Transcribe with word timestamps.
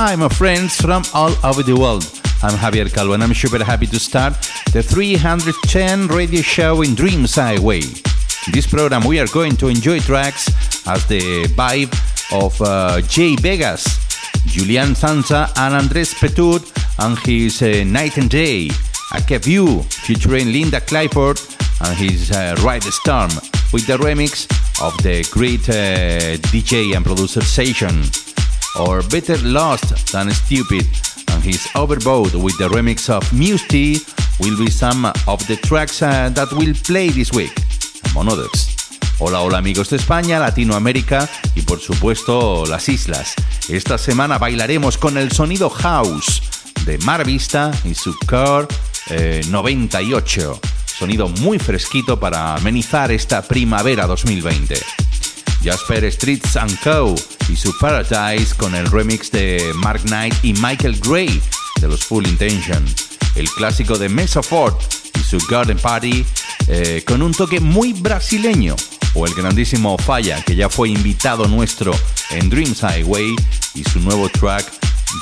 Hi, 0.00 0.14
my 0.14 0.28
friends 0.28 0.80
from 0.80 1.02
all 1.12 1.34
over 1.44 1.64
the 1.64 1.74
world. 1.74 2.04
I'm 2.40 2.56
Javier 2.56 2.88
Calvo 2.88 3.14
and 3.14 3.22
I'm 3.24 3.34
super 3.34 3.64
happy 3.64 3.86
to 3.86 3.98
start 3.98 4.34
the 4.72 4.80
310 4.80 6.06
radio 6.06 6.40
show 6.40 6.82
in 6.82 6.94
Dreams 6.94 7.34
Highway. 7.34 7.80
In 7.80 8.52
this 8.52 8.64
program, 8.64 9.04
we 9.04 9.18
are 9.18 9.26
going 9.26 9.56
to 9.56 9.66
enjoy 9.66 9.98
tracks 9.98 10.46
as 10.86 11.04
the 11.06 11.48
vibe 11.56 11.92
of 12.32 12.62
uh, 12.62 13.00
Jay 13.08 13.34
Vegas, 13.34 13.98
Julian 14.46 14.90
Sansa, 14.94 15.50
and 15.58 15.74
Andres 15.74 16.14
Petut 16.14 16.62
and 17.00 17.18
his 17.26 17.60
uh, 17.60 17.82
Night 17.82 18.18
and 18.18 18.30
Day. 18.30 18.70
Kept 19.26 19.48
You, 19.48 19.82
featuring 19.82 20.52
Linda 20.52 20.80
Clifford 20.80 21.40
and 21.80 21.98
his 21.98 22.30
uh, 22.30 22.54
Ride 22.62 22.84
Storm, 22.84 23.30
with 23.72 23.88
the 23.88 23.96
remix 23.98 24.46
of 24.80 24.96
the 25.02 25.28
great 25.32 25.68
uh, 25.68 26.38
DJ 26.52 26.94
and 26.94 27.04
producer 27.04 27.40
Session 27.42 28.04
or 28.78 29.02
Better 29.10 29.38
Lost 29.42 30.12
Than 30.12 30.30
Stupid 30.30 30.86
and 31.32 31.42
his 31.42 31.68
Overboard 31.74 32.34
with 32.34 32.56
the 32.58 32.68
remix 32.68 33.08
of 33.10 33.22
Muse 33.32 33.66
T 33.68 34.00
will 34.40 34.56
be 34.56 34.70
some 34.70 35.06
of 35.26 35.46
the 35.46 35.56
tracks 35.56 36.02
uh, 36.02 36.30
that 36.30 36.52
will 36.52 36.74
play 36.84 37.08
this 37.10 37.32
week, 37.32 37.52
among 38.10 38.28
others. 38.28 38.76
Hola, 39.18 39.40
hola 39.42 39.58
amigos 39.58 39.90
de 39.90 39.96
España, 39.96 40.38
Latinoamérica 40.38 41.28
y 41.54 41.62
por 41.62 41.80
supuesto 41.80 42.64
las 42.66 42.88
islas. 42.88 43.34
Esta 43.68 43.98
semana 43.98 44.38
bailaremos 44.38 44.96
con 44.96 45.18
el 45.18 45.32
sonido 45.32 45.68
house 45.70 46.42
de 46.86 46.98
Mar 46.98 47.24
Vista 47.24 47.72
y 47.84 47.94
su 47.94 48.16
Core 48.26 48.68
eh, 49.10 49.42
98. 49.48 50.60
Sonido 50.86 51.28
muy 51.28 51.58
fresquito 51.58 52.18
para 52.18 52.54
amenizar 52.54 53.10
esta 53.10 53.42
primavera 53.42 54.06
2020. 54.06 54.80
Jasper 55.62 56.12
Streets 56.12 56.56
and 56.56 56.78
Co. 56.80 57.14
y 57.48 57.56
su 57.56 57.76
Paradise 57.78 58.54
con 58.54 58.74
el 58.74 58.90
remix 58.90 59.30
de 59.30 59.72
Mark 59.74 60.02
Knight 60.02 60.34
y 60.42 60.52
Michael 60.54 60.98
Gray 61.00 61.40
de 61.80 61.88
los 61.88 62.04
Full 62.04 62.26
Intention. 62.26 62.84
El 63.34 63.48
clásico 63.50 63.98
de 63.98 64.08
Mesa 64.08 64.42
Ford 64.42 64.74
y 65.14 65.20
su 65.20 65.38
Garden 65.48 65.78
Party 65.78 66.24
eh, 66.68 67.02
con 67.06 67.22
un 67.22 67.32
toque 67.32 67.60
muy 67.60 67.92
brasileño. 67.92 68.74
O 69.14 69.26
el 69.26 69.34
grandísimo 69.34 69.96
Falla 69.98 70.42
que 70.42 70.54
ya 70.54 70.68
fue 70.68 70.90
invitado 70.90 71.48
nuestro 71.48 71.92
en 72.30 72.50
Dreams 72.50 72.82
Highway 72.82 73.34
y 73.74 73.82
su 73.84 74.00
nuevo 74.00 74.28
track 74.28 74.70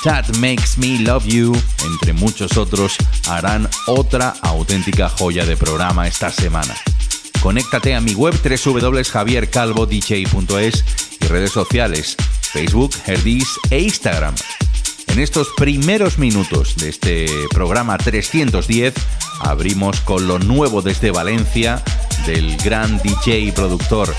That 0.05 0.37
Makes 0.37 0.79
Me 0.79 0.99
Love 0.99 1.27
You, 1.27 1.57
entre 1.85 2.13
muchos 2.13 2.57
otros, 2.57 2.97
harán 3.29 3.69
otra 3.87 4.35
auténtica 4.43 5.09
joya 5.09 5.47
de 5.47 5.57
programa 5.57 6.09
esta 6.09 6.31
semana. 6.31 6.75
Conéctate 7.41 7.95
a 7.95 8.01
mi 8.01 8.15
web 8.15 8.35
www.javiercalvodj.es 8.43 10.85
redes 11.29 11.53
sociales, 11.53 12.17
Facebook, 12.53 12.93
Herdis 13.07 13.49
e 13.71 13.81
Instagram. 13.81 14.35
En 15.09 15.19
estos 15.21 15.49
primeros 15.57 16.19
minutos 16.19 16.77
de 16.77 16.91
este 16.91 17.27
programa 17.51 17.97
310 17.99 18.95
abrimos 19.41 20.01
con 20.01 20.27
lo 20.27 20.39
nuevo 20.39 20.83
desde 20.83 21.11
Valencia 21.11 21.83
del 22.27 22.57
gran 22.59 22.99
DJ 22.99 23.41
y 23.41 23.53
productor 23.53 24.15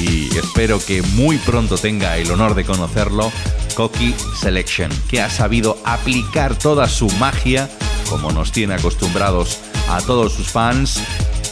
y 0.00 0.36
espero 0.36 0.78
que 0.84 1.02
muy 1.02 1.38
pronto 1.38 1.78
tenga 1.78 2.16
el 2.18 2.30
honor 2.30 2.54
de 2.54 2.64
conocerlo, 2.64 3.32
Coqui 3.76 4.14
Selection, 4.40 4.90
que 5.08 5.20
ha 5.20 5.30
sabido 5.30 5.78
aplicar 5.84 6.58
toda 6.58 6.88
su 6.88 7.08
magia, 7.20 7.68
como 8.08 8.32
nos 8.32 8.50
tiene 8.50 8.74
acostumbrados 8.74 9.58
a 9.90 10.00
todos 10.00 10.32
sus 10.32 10.48
fans, 10.48 11.00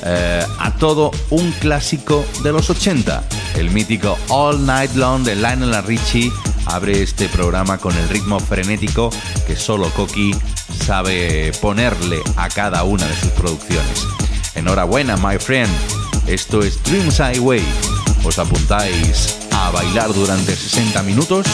eh, 0.04 0.44
a 0.58 0.74
todo 0.74 1.10
un 1.30 1.52
clásico 1.52 2.24
de 2.42 2.52
los 2.52 2.70
80. 2.70 3.22
El 3.56 3.70
mítico 3.70 4.18
All 4.28 4.64
Night 4.64 4.94
Long 4.94 5.22
de 5.22 5.36
Lionel 5.36 5.82
Richie 5.84 6.32
abre 6.66 7.02
este 7.02 7.28
programa 7.28 7.78
con 7.78 7.94
el 7.96 8.08
ritmo 8.08 8.40
frenético 8.40 9.10
que 9.46 9.54
solo 9.54 9.90
Coqui 9.90 10.34
sabe 10.84 11.52
ponerle 11.60 12.22
a 12.36 12.48
cada 12.48 12.84
una 12.84 13.06
de 13.06 13.14
sus 13.16 13.30
producciones. 13.32 14.06
Enhorabuena, 14.54 15.16
my 15.16 15.38
friend. 15.38 15.70
Esto 16.26 16.62
es 16.62 16.82
Dreams 16.84 17.20
Highway. 17.20 17.62
¿Os 18.24 18.38
apuntáis 18.38 19.38
a 19.52 19.70
bailar 19.70 20.12
durante 20.14 20.56
60 20.56 21.02
minutos? 21.02 21.46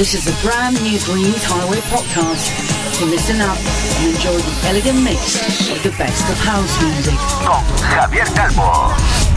This 0.00 0.14
is 0.14 0.26
a 0.28 0.42
brand 0.42 0.82
new 0.82 0.98
Dreams 0.98 1.44
Highway 1.44 1.76
podcast. 1.92 2.48
So 2.94 3.04
listen 3.04 3.38
up 3.42 3.58
and 3.58 4.16
enjoy 4.16 4.32
the 4.32 4.68
elegant 4.68 5.04
mix 5.04 5.68
of 5.68 5.82
the 5.82 5.90
best 5.98 6.24
of 6.30 6.38
house 6.38 6.82
music. 6.82 7.18
Con 7.44 7.62
Javier 7.84 8.24
Calvo. 8.34 9.29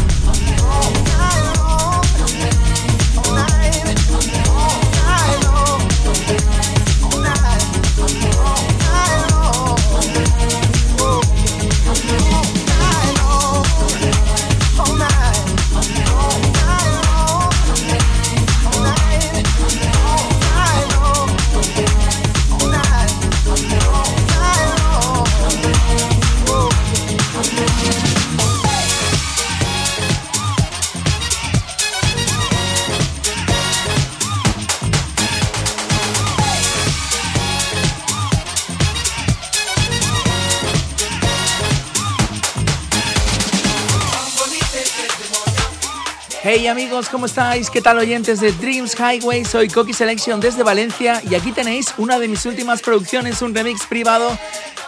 Hey 46.56 46.68
amigos, 46.68 47.10
¿cómo 47.10 47.26
estáis? 47.26 47.72
¿Qué 47.72 47.82
tal 47.82 47.98
oyentes 47.98 48.40
de 48.40 48.52
Dreams 48.52 48.96
Highway? 48.96 49.44
Soy 49.44 49.68
Coqui 49.70 49.92
Selection 49.92 50.40
desde 50.40 50.62
Valencia 50.62 51.20
y 51.28 51.34
aquí 51.34 51.52
tenéis 51.52 51.96
una 51.98 52.20
de 52.20 52.28
mis 52.28 52.46
últimas 52.46 52.80
producciones, 52.84 53.42
un 53.42 53.56
remix 53.56 53.88
privado 53.88 54.38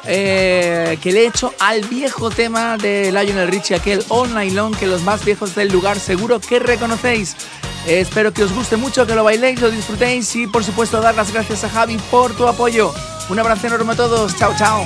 eh, 0.06 1.00
que 1.01 1.12
le 1.12 1.23
he 1.23 1.25
hecho 1.25 1.56
al 1.59 1.81
viejo 1.81 2.29
tema 2.29 2.77
de 2.77 3.12
Lionel 3.12 3.47
Richie, 3.47 3.73
aquel 3.73 4.06
All 4.09 4.31
Night 4.31 4.53
Long 4.53 4.77
que 4.77 4.85
los 4.85 5.01
más 5.01 5.25
viejos 5.25 5.56
del 5.56 5.69
lugar 5.69 6.00
seguro 6.00 6.39
que 6.39 6.59
reconocéis. 6.59 7.35
Espero 7.88 8.31
que 8.31 8.44
os 8.44 8.53
guste 8.53 8.77
mucho, 8.77 9.07
que 9.07 9.15
lo 9.15 9.23
bailéis, 9.23 9.59
lo 9.59 9.71
disfrutéis 9.71 10.35
y 10.35 10.45
por 10.45 10.63
supuesto 10.63 11.01
dar 11.01 11.15
las 11.15 11.33
gracias 11.33 11.63
a 11.63 11.69
Javi 11.69 11.97
por 12.12 12.35
tu 12.38 12.47
apoyo. 12.47 12.94
Un 13.27 13.39
abrazo 13.39 13.65
enorme 13.65 13.94
a 13.94 13.95
todos. 13.95 14.38
Chao, 14.38 14.53
chao. 14.56 14.85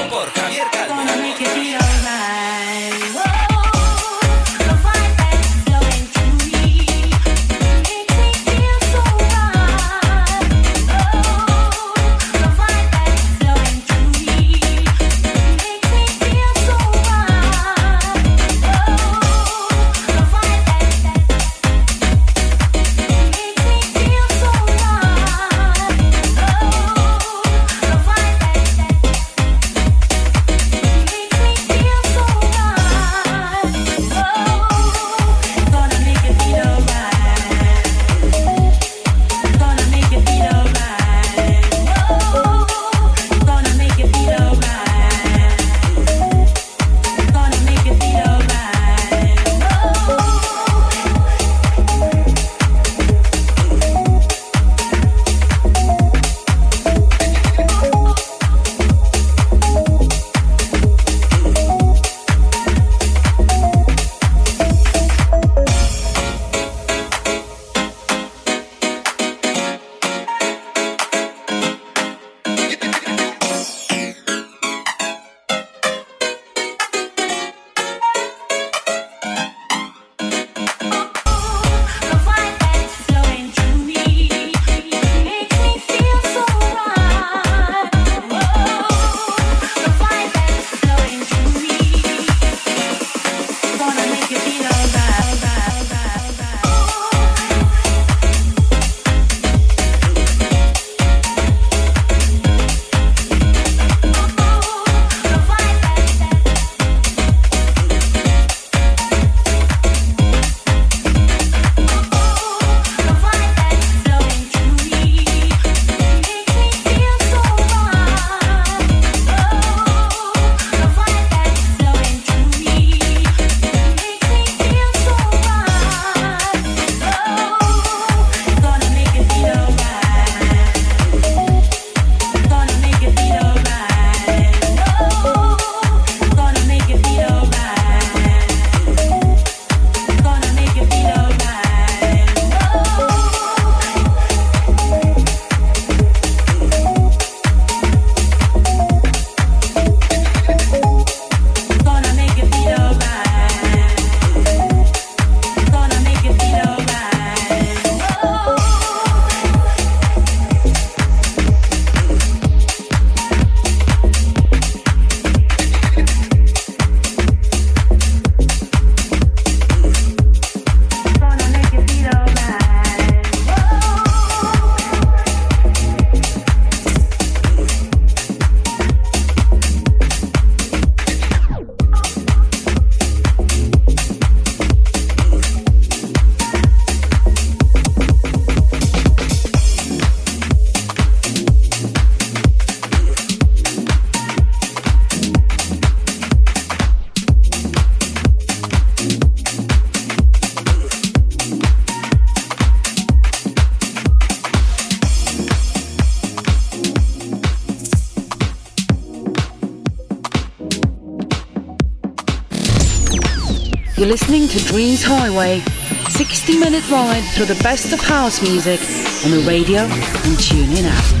To 214.51 214.65
Dreams 214.65 215.01
Highway, 215.01 215.61
60 216.09 216.59
minute 216.59 216.89
ride 216.89 217.23
through 217.33 217.45
the 217.45 217.63
best 217.63 217.93
of 217.93 218.01
house 218.01 218.41
music 218.41 218.81
on 219.23 219.31
the 219.31 219.45
radio 219.47 219.83
and 219.83 220.37
TuneIn 220.37 220.83
app. 220.83 221.20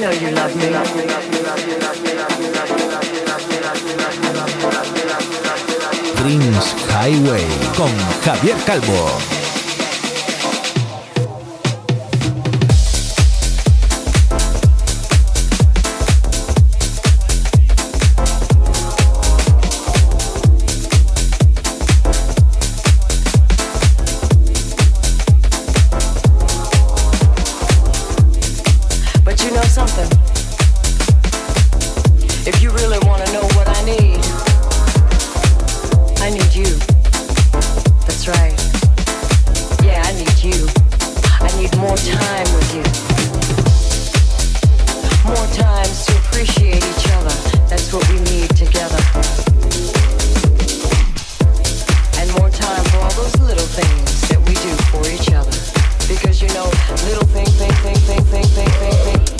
Know. 0.00 0.10
Dreams 6.16 6.74
Highway 6.88 7.46
con 7.76 7.90
Javier 8.24 8.56
Calvo. 8.64 9.49
You 29.42 29.52
know 29.52 29.62
something? 29.62 30.06
If 32.46 32.62
you 32.62 32.70
really 32.70 32.98
want 33.08 33.24
to 33.24 33.32
know 33.32 33.42
what 33.56 33.68
I 33.68 33.82
need, 33.84 34.20
I 36.20 36.28
need 36.28 36.54
you. 36.54 36.76
That's 38.04 38.28
right. 38.28 38.54
Yeah, 39.82 40.02
I 40.04 40.12
need 40.12 40.36
you. 40.44 40.68
I 41.40 41.48
need 41.56 41.74
more 41.78 41.96
time 41.96 42.48
with 42.52 42.70
you. 42.76 42.84
More 45.24 45.46
times 45.56 46.04
to 46.06 46.16
appreciate 46.18 46.84
each 46.84 47.10
other. 47.16 47.34
That's 47.66 47.90
what 47.94 48.06
we 48.10 48.20
need 48.30 48.50
together. 48.50 49.00
And 52.20 52.30
more 52.38 52.50
time 52.50 52.84
for 52.92 52.98
all 52.98 53.12
those 53.12 53.40
little 53.40 53.66
things 53.66 54.28
that 54.28 54.38
we 54.46 54.52
do 54.54 54.76
for 54.92 55.08
each 55.08 55.32
other 55.32 55.49
you 56.40 56.48
know, 56.54 56.64
little 57.04 57.26
thing, 57.28 57.44
thing, 57.44 57.72
thing, 57.82 57.96
thing, 57.96 58.24
thing, 58.24 58.44
thing, 58.44 58.70
thing, 58.70 59.16
thing. 59.26 59.39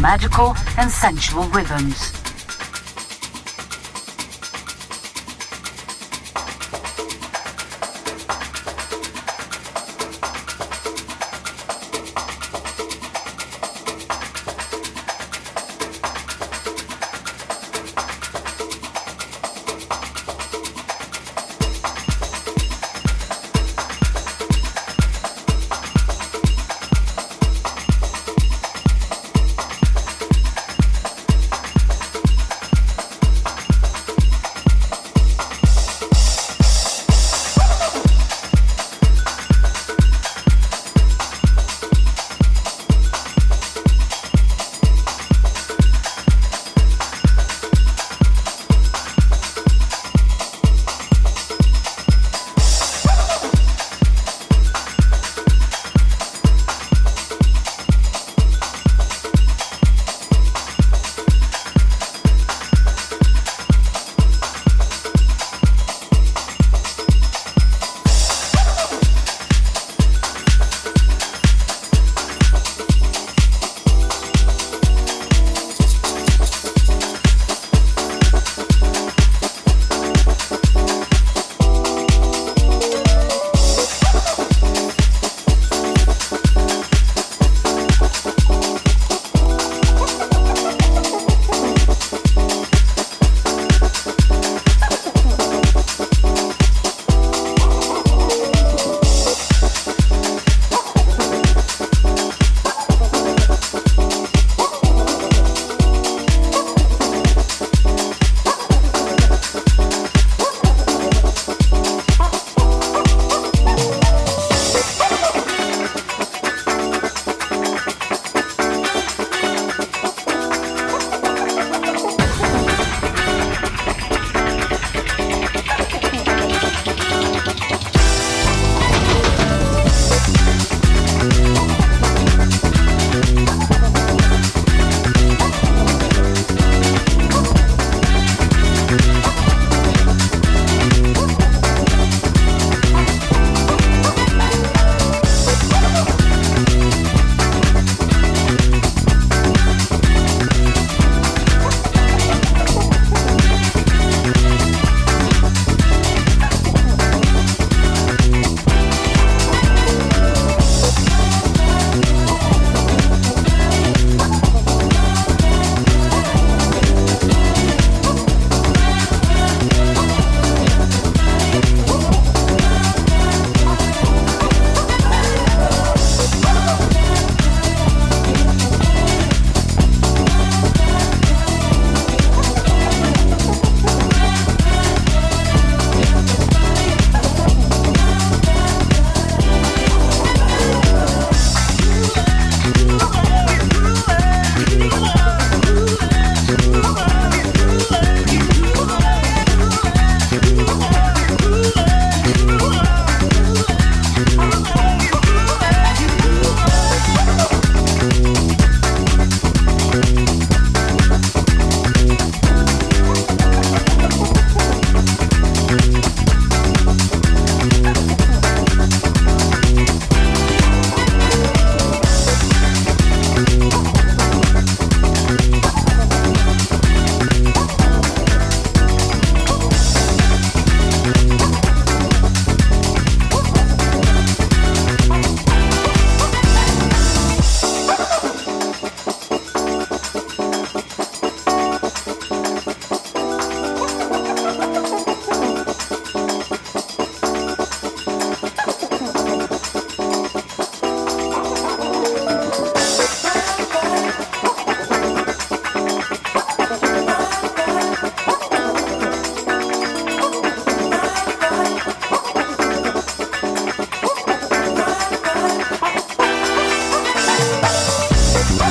Magical 0.00 0.56
and 0.78 0.90
sensual 0.90 1.44
rhythms. 1.48 2.19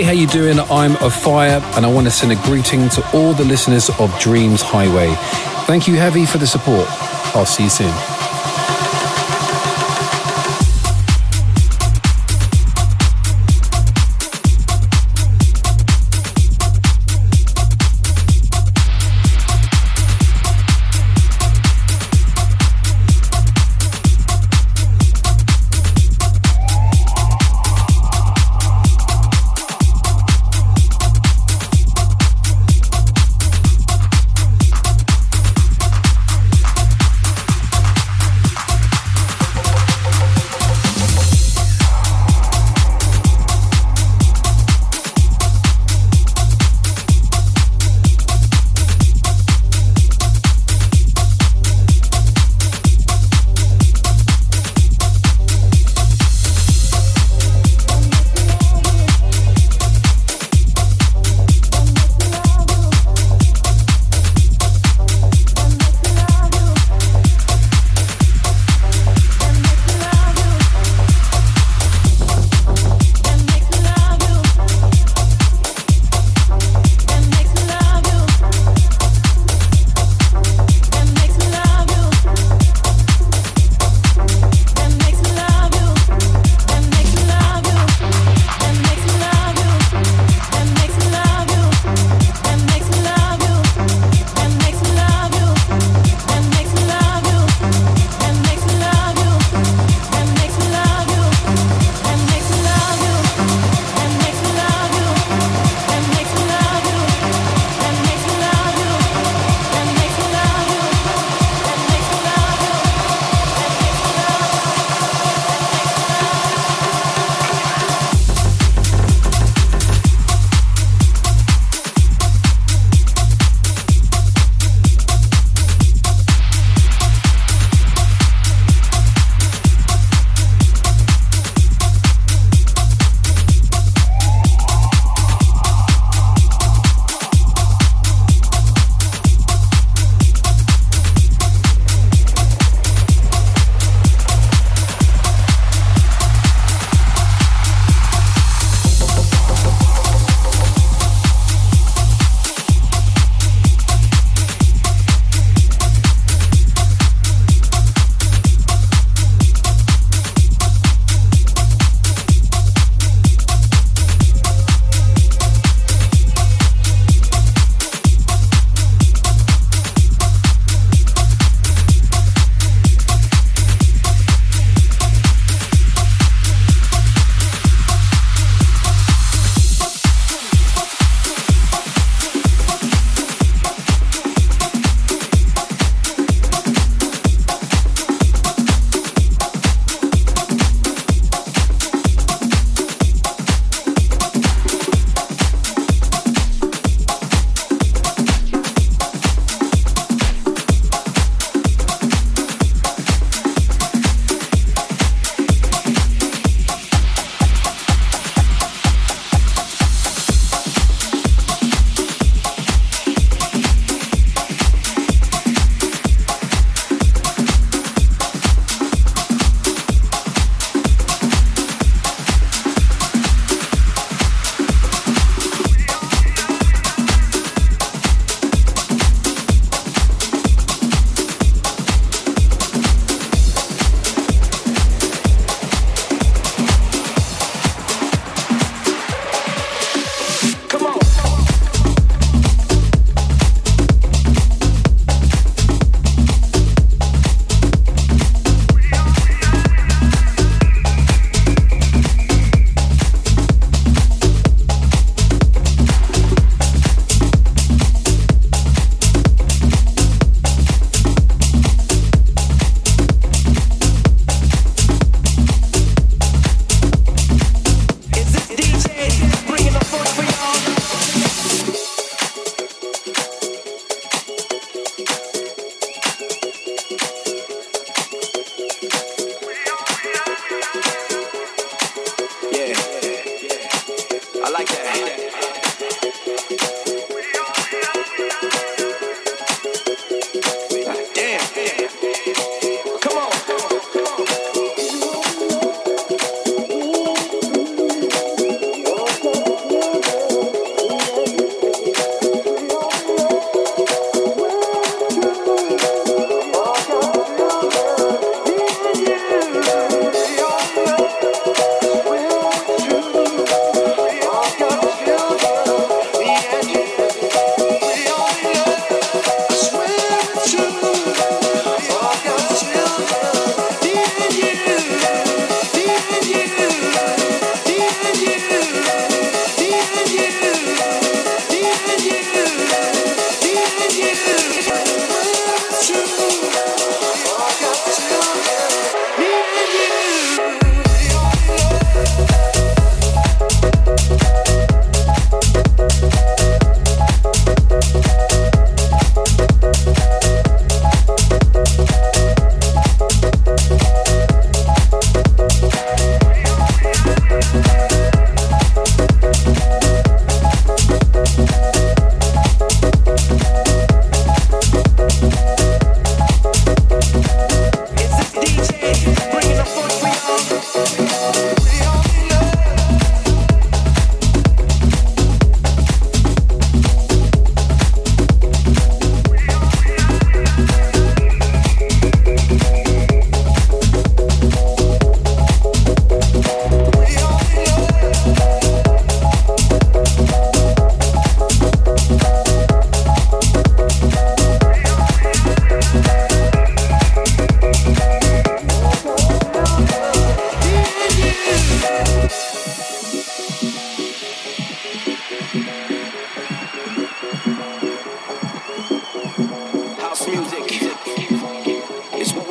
Hey, 0.00 0.06
how 0.06 0.12
you 0.12 0.26
doing? 0.26 0.58
I'm 0.58 0.96
a 1.02 1.10
fire, 1.10 1.60
and 1.76 1.84
I 1.84 1.92
want 1.92 2.06
to 2.06 2.10
send 2.10 2.32
a 2.32 2.36
greeting 2.46 2.88
to 2.88 3.10
all 3.12 3.34
the 3.34 3.44
listeners 3.44 3.90
of 4.00 4.18
Dreams 4.18 4.62
Highway. 4.62 5.14
Thank 5.66 5.86
you, 5.86 5.96
Heavy, 5.96 6.24
for 6.24 6.38
the 6.38 6.46
support. 6.46 6.86
I'll 7.36 7.44
see 7.44 7.64
you 7.64 7.68
soon. 7.68 8.09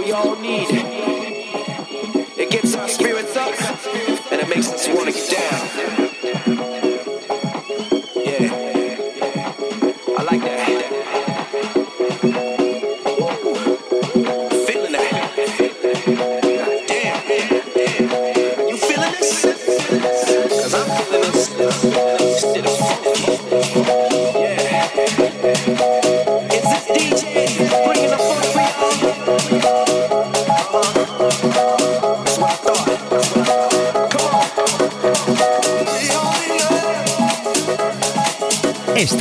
we 0.09 0.13
all 0.13 0.35
need. 0.37 0.65
It 2.35 2.49
gets 2.49 2.75
our 2.75 2.87
spirits 2.87 3.37
up 3.37 3.53
and 4.31 4.41
it 4.41 4.49
makes 4.49 4.67
us 4.69 4.87
want 4.87 5.05
to 5.05 5.11
get 5.13 5.29
down. 5.29 5.98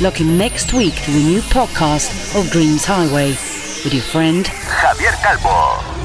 Today. 0.00 0.04
Look 0.04 0.20
in 0.20 0.38
next 0.38 0.72
week 0.72 0.94
to 0.94 1.10
a 1.10 1.14
new 1.14 1.40
podcast 1.40 2.38
of 2.38 2.50
Dreams 2.50 2.84
Highway 2.84 3.30
with 3.84 3.94
your 3.94 4.02
friend 4.02 4.44
Javier 4.44 5.12
Calvo. 5.22 5.99